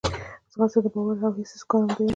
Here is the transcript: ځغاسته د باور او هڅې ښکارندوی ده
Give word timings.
ځغاسته 0.51 0.79
د 0.83 0.87
باور 0.93 1.17
او 1.27 1.31
هڅې 1.37 1.43
ښکارندوی 1.61 2.05
ده 2.07 2.09